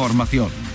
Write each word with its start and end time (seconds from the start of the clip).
información. 0.00 0.69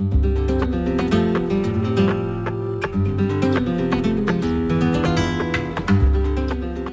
Thank 0.00 0.24
you. 0.24 0.39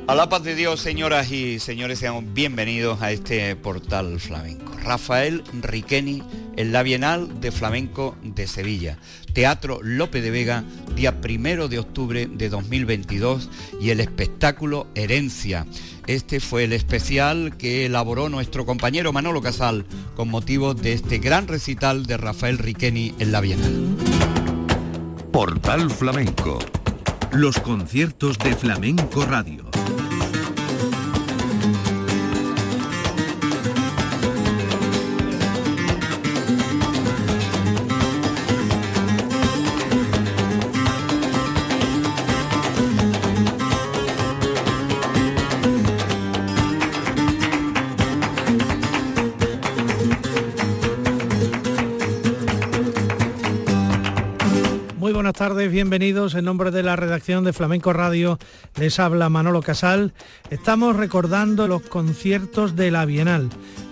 A 0.08 0.16
la 0.16 0.30
paz 0.30 0.42
de 0.42 0.56
Dios, 0.56 0.80
señoras 0.80 1.30
y 1.34 1.60
señores, 1.60 2.00
sean 2.00 2.34
bienvenidos 2.34 3.02
a 3.02 3.12
este 3.12 3.54
portal 3.58 4.22
flamenco. 4.22 4.72
Rafael 4.82 5.44
Riqueni 5.62 6.24
en 6.56 6.72
la 6.72 6.82
Bienal 6.82 7.42
de 7.42 7.52
Flamenco 7.52 8.16
de 8.24 8.48
Sevilla. 8.48 8.98
Teatro 9.34 9.80
Lope 9.84 10.22
de 10.22 10.32
Vega, 10.32 10.64
día 10.96 11.20
primero 11.20 11.68
de 11.68 11.80
octubre 11.80 12.26
de 12.26 12.48
2022 12.48 13.50
y 13.82 13.90
el 13.90 14.00
espectáculo 14.00 14.88
Herencia. 14.96 15.66
Este 16.08 16.40
fue 16.40 16.64
el 16.64 16.72
especial 16.72 17.58
que 17.58 17.86
elaboró 17.86 18.30
nuestro 18.30 18.66
compañero 18.66 19.12
Manolo 19.12 19.42
Casal 19.42 19.86
con 20.16 20.30
motivo 20.30 20.74
de 20.74 20.94
este 20.94 21.18
gran 21.18 21.50
recital 21.50 22.06
de 22.06 22.16
Rafael 22.16 22.60
Riqueni 22.60 23.14
en 23.20 23.34
la 23.34 23.42
Bienal. 23.42 23.98
Portal 25.34 25.92
Flamenco. 25.92 26.60
Los 27.32 27.60
conciertos 27.60 28.38
de 28.38 28.56
Flamenco 28.56 29.26
Radio. 29.26 29.70
Tardes, 55.48 55.72
bienvenidos. 55.72 56.36
En 56.36 56.44
nombre 56.44 56.72
de 56.72 56.84
la 56.84 56.98
redacción 56.98 57.46
de 57.46 57.54
Flamenco 57.54 57.94
Radio 57.94 58.38
les 58.76 59.00
habla 59.00 59.30
Manolo 59.30 59.62
Casal. 59.62 60.14
Estamos 60.50 60.98
recordando 60.98 61.70
los 61.70 61.84
conciertos 61.84 62.76
de 62.76 62.92
la 62.92 63.06
Bienal 63.06 63.48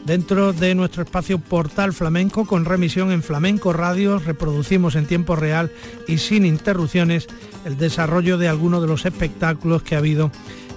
dentro 0.05 0.51
de 0.51 0.75
nuestro 0.75 1.03
espacio 1.03 1.39
Portal 1.39 1.93
Flamenco 1.93 2.45
con 2.45 2.65
remisión 2.65 3.09
en 3.13 3.23
Flamenco 3.23 3.71
Radio. 3.71 4.19
Reproducimos 4.19 4.95
en 4.95 5.05
tiempo 5.05 5.37
real 5.37 5.71
y 6.09 6.17
sin 6.17 6.45
interrupciones 6.45 7.25
el 7.63 7.77
desarrollo 7.77 8.37
de 8.37 8.49
algunos 8.49 8.81
de 8.81 8.89
los 8.89 9.05
espectáculos 9.05 9.81
que 9.81 9.95
ha 9.95 9.99
habido 9.99 10.31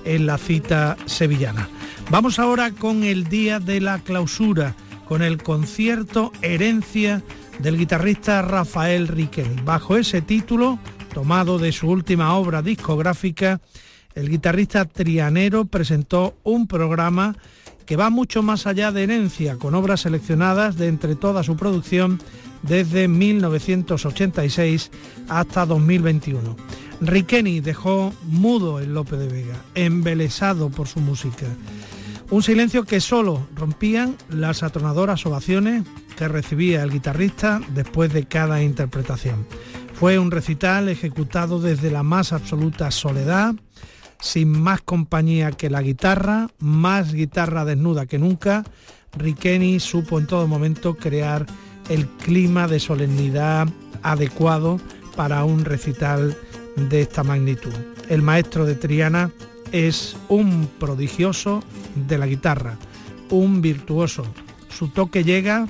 en 0.04 0.26
la 0.26 0.38
cita 0.38 0.96
sevillana. 1.06 1.68
Vamos 2.08 2.38
ahora 2.38 2.70
con 2.70 3.02
el 3.02 3.24
día 3.24 3.58
de 3.58 3.80
la 3.80 3.98
clausura, 3.98 4.76
con 5.08 5.22
el 5.22 5.42
concierto 5.42 6.30
Herencia 6.40 7.24
del 7.58 7.76
guitarrista 7.76 8.42
Rafael 8.42 9.08
Riquelme. 9.08 9.62
Bajo 9.62 9.96
ese 9.96 10.22
título, 10.22 10.78
tomado 11.12 11.58
de 11.58 11.72
su 11.72 11.88
última 11.88 12.34
obra 12.34 12.62
discográfica, 12.62 13.60
el 14.14 14.28
guitarrista 14.28 14.84
trianero 14.84 15.64
presentó 15.64 16.36
un 16.44 16.66
programa 16.66 17.36
que 17.86 17.96
va 17.96 18.10
mucho 18.10 18.42
más 18.42 18.66
allá 18.66 18.92
de 18.92 19.04
herencia, 19.04 19.56
con 19.56 19.74
obras 19.74 20.02
seleccionadas 20.02 20.76
de 20.76 20.88
entre 20.88 21.14
toda 21.16 21.42
su 21.42 21.56
producción 21.56 22.20
desde 22.62 23.08
1986 23.08 24.90
hasta 25.28 25.66
2021. 25.66 26.56
Riqueni 27.00 27.60
dejó 27.60 28.12
mudo 28.24 28.80
el 28.80 28.92
Lope 28.92 29.16
de 29.16 29.28
Vega, 29.28 29.56
embelesado 29.74 30.68
por 30.68 30.88
su 30.88 31.00
música. 31.00 31.46
Un 32.30 32.42
silencio 32.42 32.84
que 32.84 33.00
solo 33.00 33.46
rompían 33.54 34.16
las 34.28 34.62
atronadoras 34.62 35.24
ovaciones 35.24 35.84
que 36.18 36.26
recibía 36.26 36.82
el 36.82 36.90
guitarrista 36.90 37.60
después 37.74 38.12
de 38.12 38.24
cada 38.24 38.60
interpretación. 38.60 39.46
Fue 39.94 40.18
un 40.18 40.32
recital 40.32 40.88
ejecutado 40.88 41.60
desde 41.60 41.92
la 41.92 42.02
más 42.02 42.32
absoluta 42.32 42.90
soledad, 42.90 43.54
sin 44.20 44.50
más 44.50 44.80
compañía 44.80 45.52
que 45.52 45.70
la 45.70 45.80
guitarra, 45.80 46.48
más 46.58 47.12
guitarra 47.12 47.64
desnuda 47.64 48.06
que 48.06 48.18
nunca. 48.18 48.64
Riqueni 49.16 49.78
supo 49.78 50.18
en 50.18 50.26
todo 50.26 50.48
momento 50.48 50.96
crear 50.96 51.46
el 51.88 52.08
clima 52.08 52.66
de 52.66 52.80
solemnidad 52.80 53.68
adecuado 54.02 54.80
para 55.14 55.44
un 55.44 55.64
recital 55.64 56.36
de 56.74 57.02
esta 57.02 57.22
magnitud. 57.22 57.72
El 58.08 58.22
maestro 58.22 58.66
de 58.66 58.74
Triana 58.74 59.30
es 59.70 60.16
un 60.28 60.68
prodigioso 60.80 61.62
de 61.94 62.18
la 62.18 62.26
guitarra, 62.26 62.76
un 63.30 63.62
virtuoso. 63.62 64.24
Su 64.68 64.88
toque 64.88 65.22
llega, 65.22 65.68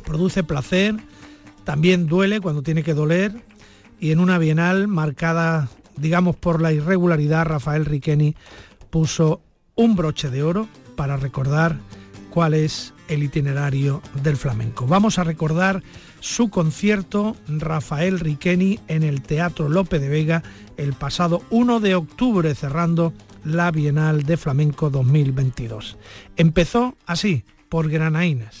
produce 0.00 0.42
placer, 0.42 0.96
también 1.64 2.06
duele 2.06 2.40
cuando 2.40 2.62
tiene 2.62 2.82
que 2.82 2.94
doler 2.94 3.32
y 4.00 4.12
en 4.12 4.20
una 4.20 4.38
bienal 4.38 4.88
marcada, 4.88 5.68
digamos, 5.96 6.36
por 6.36 6.62
la 6.62 6.72
irregularidad, 6.72 7.44
Rafael 7.46 7.84
Riqueni 7.84 8.34
puso 8.88 9.42
un 9.74 9.94
broche 9.94 10.30
de 10.30 10.42
oro 10.42 10.68
para 10.96 11.16
recordar 11.16 11.76
cuál 12.30 12.54
es 12.54 12.94
el 13.08 13.22
itinerario 13.22 14.02
del 14.22 14.36
flamenco. 14.36 14.86
Vamos 14.86 15.18
a 15.18 15.24
recordar 15.24 15.82
su 16.20 16.48
concierto 16.48 17.36
Rafael 17.48 18.20
Riqueni 18.20 18.78
en 18.88 19.02
el 19.02 19.22
Teatro 19.22 19.68
Lope 19.68 19.98
de 19.98 20.08
Vega 20.08 20.42
el 20.76 20.92
pasado 20.92 21.42
1 21.50 21.80
de 21.80 21.94
octubre 21.94 22.54
cerrando 22.54 23.12
la 23.44 23.70
Bienal 23.70 24.22
de 24.22 24.36
Flamenco 24.36 24.90
2022. 24.90 25.98
Empezó 26.36 26.96
así, 27.06 27.44
por 27.68 27.88
Granainas. 27.90 28.60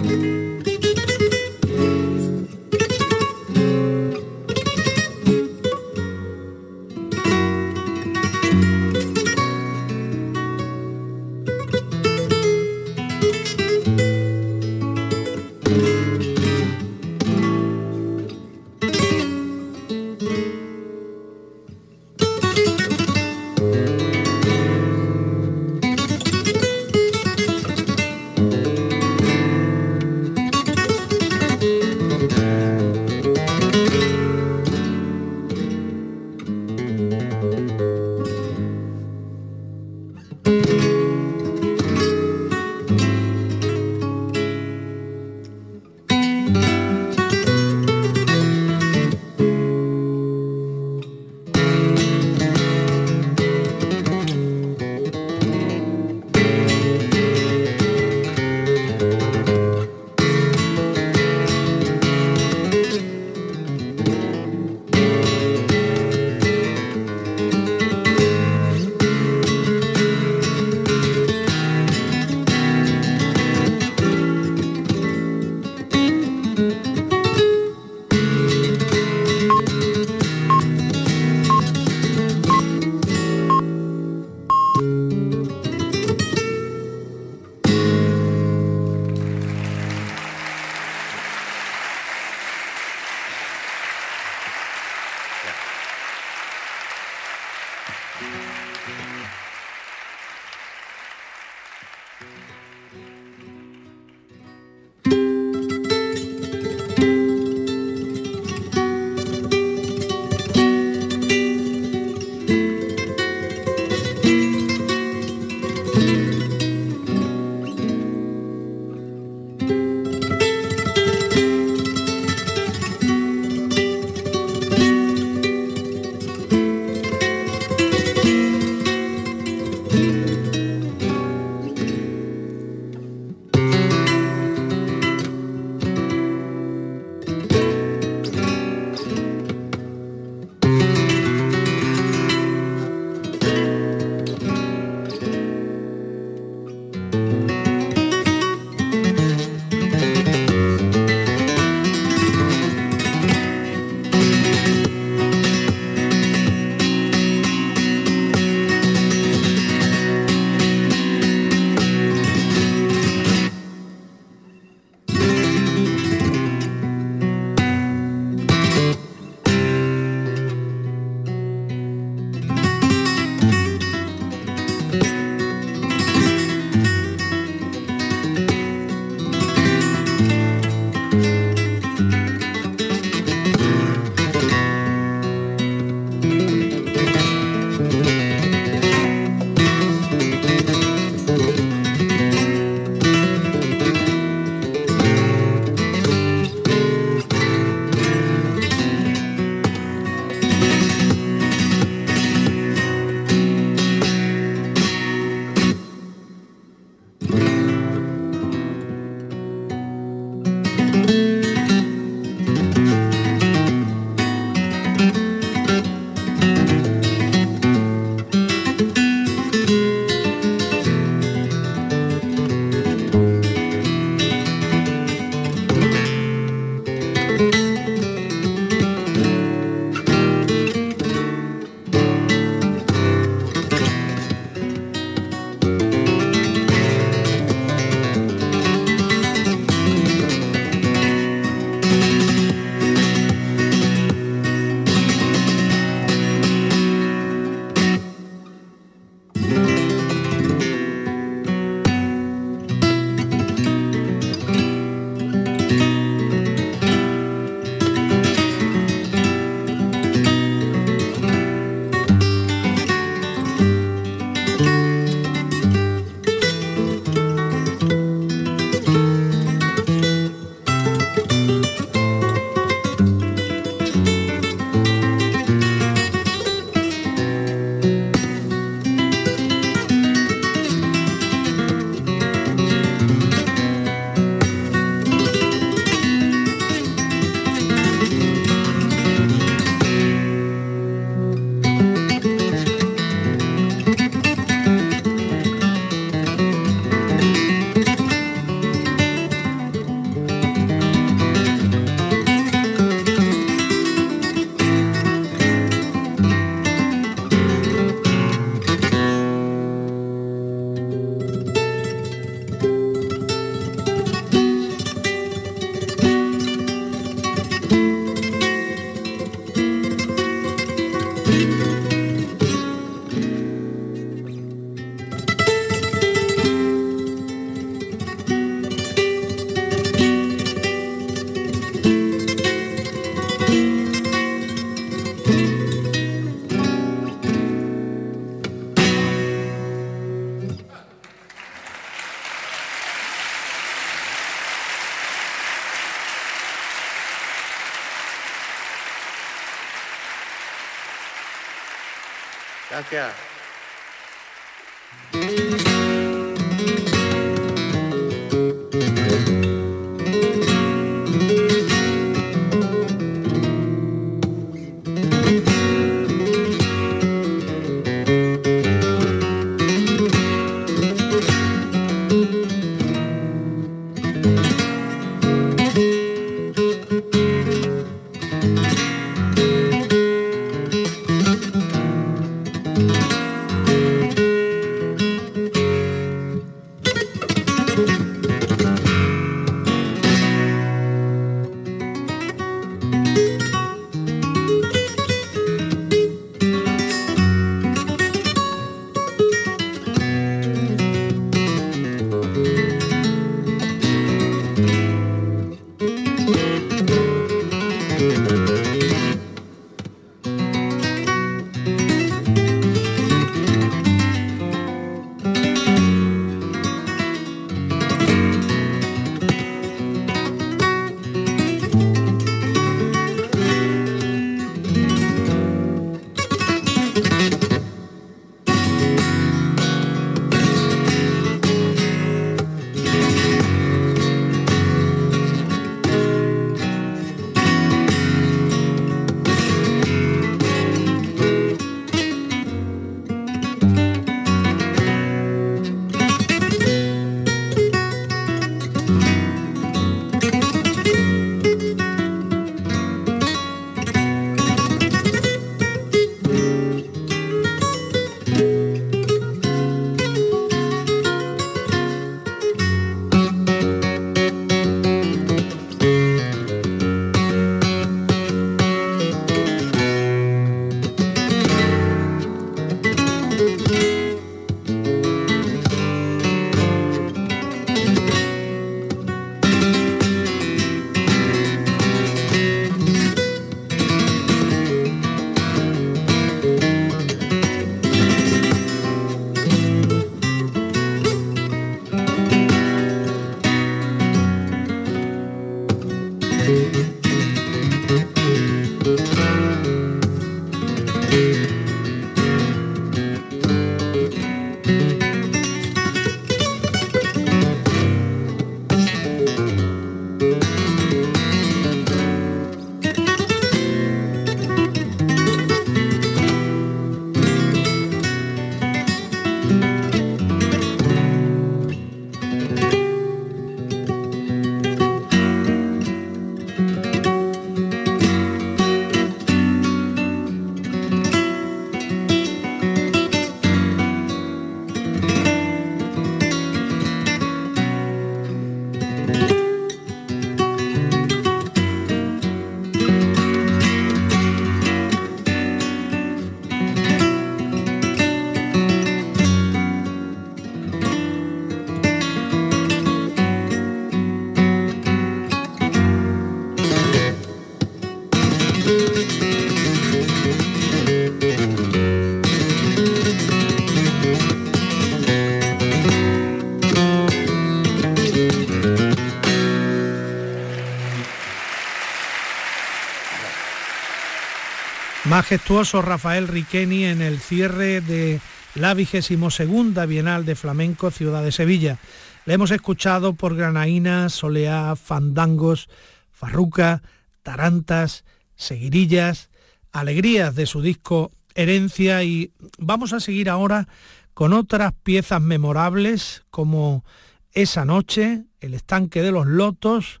Majestuoso 575.18 575.82
Rafael 575.82 576.28
Riqueni 576.28 576.84
en 576.84 577.02
el 577.02 577.18
cierre 577.18 577.80
de 577.80 578.20
la 578.54 578.72
vigésimo 578.72 579.32
segunda 579.32 579.84
Bienal 579.84 580.24
de 580.24 580.36
Flamenco 580.36 580.92
Ciudad 580.92 581.24
de 581.24 581.32
Sevilla. 581.32 581.78
Le 582.24 582.34
hemos 582.34 582.52
escuchado 582.52 583.14
por 583.14 583.34
granaínas, 583.34 584.12
soleá, 584.12 584.76
fandangos, 584.76 585.68
farruca, 586.12 586.84
tarantas, 587.24 588.04
seguirillas, 588.36 589.28
alegrías 589.72 590.36
de 590.36 590.46
su 590.46 590.62
disco 590.62 591.10
Herencia 591.34 592.04
y 592.04 592.30
vamos 592.56 592.92
a 592.92 593.00
seguir 593.00 593.28
ahora 593.28 593.66
con 594.14 594.32
otras 594.32 594.72
piezas 594.84 595.20
memorables 595.20 596.22
como 596.30 596.84
Esa 597.32 597.64
noche, 597.64 598.22
El 598.38 598.54
estanque 598.54 599.02
de 599.02 599.10
los 599.10 599.26
lotos, 599.26 600.00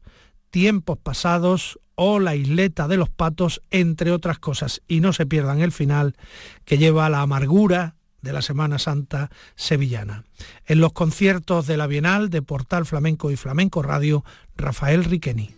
Tiempos 0.52 0.96
pasados 0.96 1.80
o 2.00 2.20
La 2.20 2.36
isleta 2.36 2.86
de 2.86 2.96
los 2.96 3.08
patos, 3.08 3.60
entre 3.72 4.12
otras 4.12 4.38
cosas. 4.38 4.82
Y 4.86 5.00
no 5.00 5.12
se 5.12 5.26
pierdan 5.26 5.60
el 5.60 5.72
final 5.72 6.14
que 6.64 6.78
lleva 6.78 7.10
la 7.10 7.22
amargura 7.22 7.96
de 8.22 8.32
la 8.32 8.40
Semana 8.40 8.78
Santa 8.78 9.30
sevillana. 9.56 10.22
En 10.66 10.80
los 10.80 10.92
conciertos 10.92 11.66
de 11.66 11.76
la 11.76 11.88
Bienal 11.88 12.30
de 12.30 12.40
Portal 12.40 12.86
Flamenco 12.86 13.32
y 13.32 13.36
Flamenco 13.36 13.82
Radio, 13.82 14.24
Rafael 14.56 15.02
Riqueni. 15.02 15.57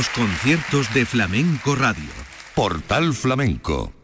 Los 0.00 0.08
conciertos 0.08 0.94
de 0.94 1.04
Flamenco 1.04 1.74
Radio. 1.74 2.08
Portal 2.54 3.12
Flamenco. 3.12 3.99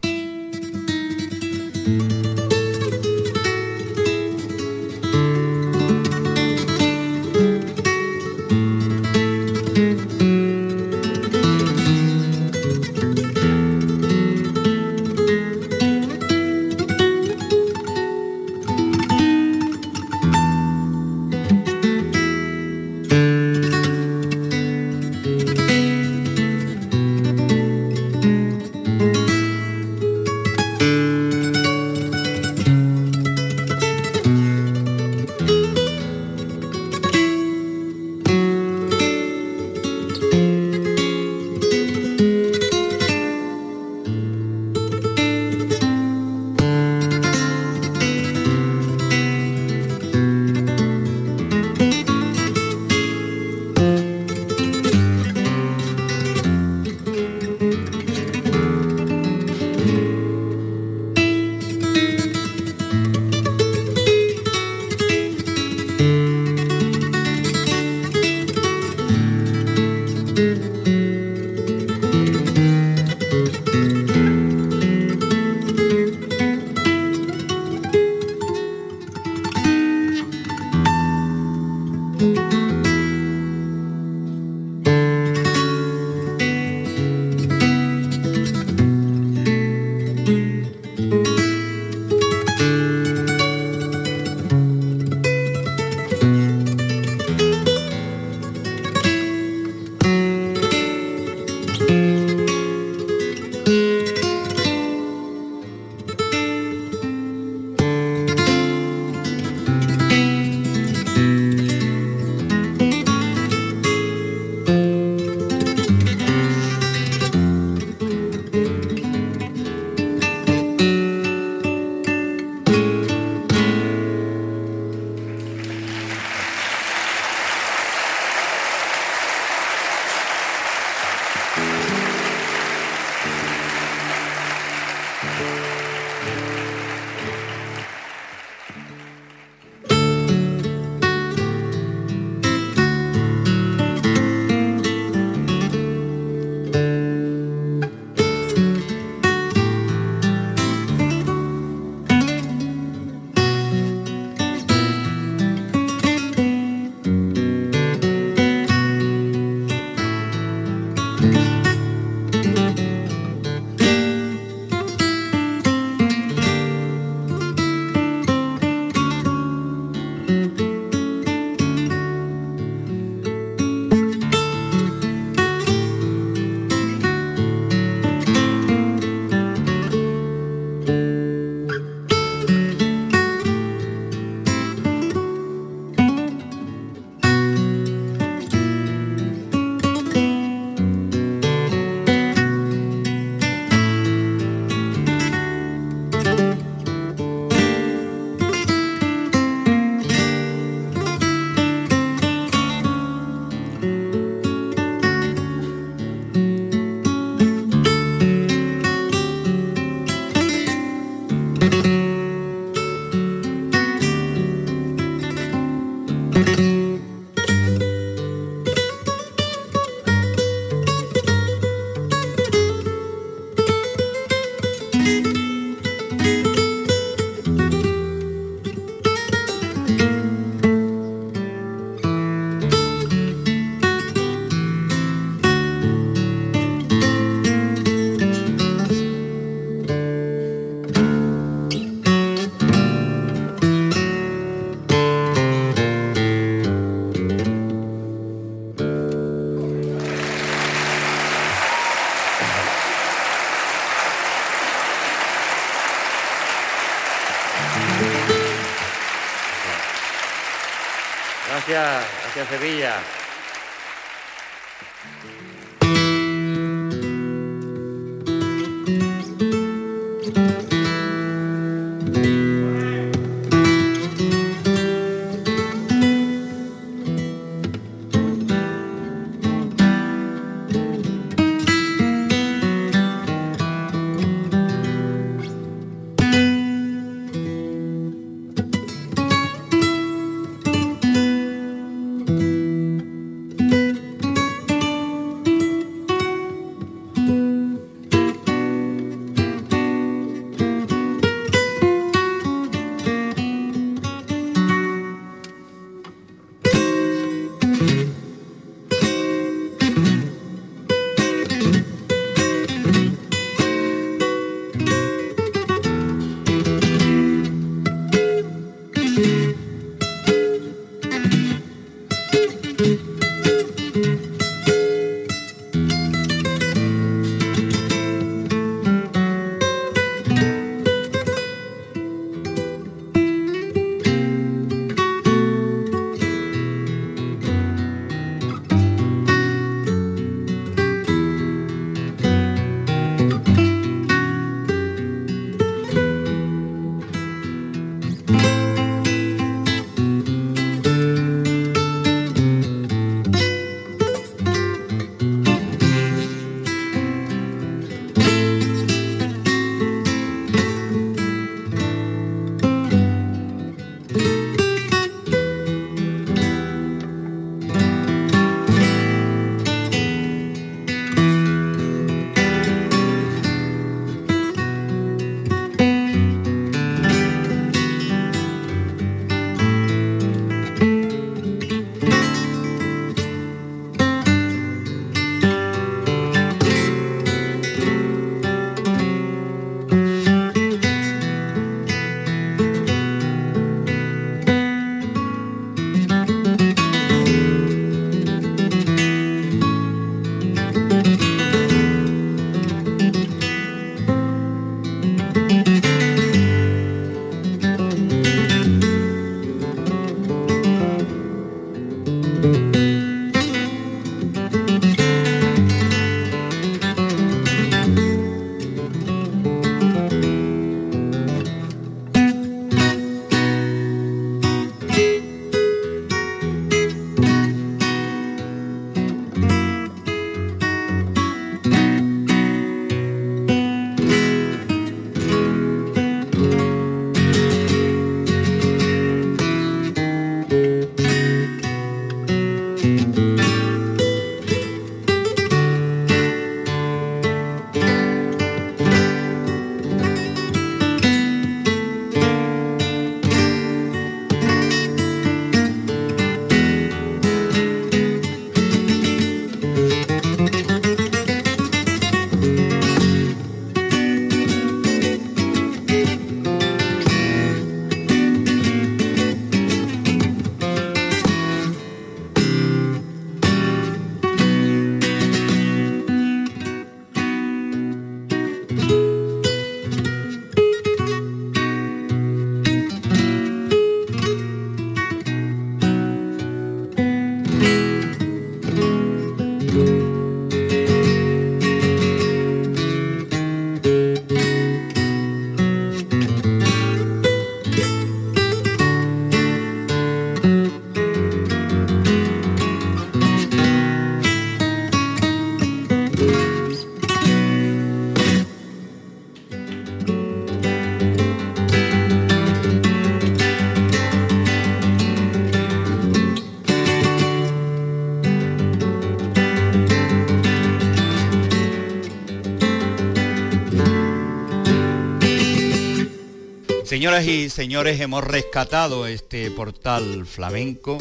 Señoras 526.97 527.27
y 527.27 527.51
señores, 527.51 528.01
hemos 528.01 528.25
rescatado 528.25 529.07
este 529.07 529.51
portal 529.51 530.25
flamenco 530.25 530.97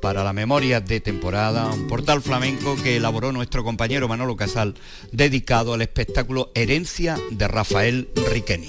para 0.00 0.24
la 0.24 0.32
memoria 0.32 0.80
de 0.80 1.00
temporada, 1.00 1.66
un 1.66 1.86
portal 1.86 2.22
flamenco 2.22 2.76
que 2.82 2.96
elaboró 2.96 3.30
nuestro 3.30 3.62
compañero 3.62 4.08
Manolo 4.08 4.36
Casal, 4.36 4.74
dedicado 5.12 5.74
al 5.74 5.82
espectáculo 5.82 6.50
Herencia 6.54 7.18
de 7.30 7.46
Rafael 7.46 8.08
Riqueni. 8.32 8.68